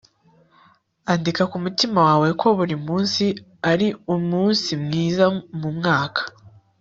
[1.11, 3.25] andika ku mutima wawe ko buri munsi
[3.71, 5.25] ari umunsi mwiza
[5.59, 6.21] mu mwaka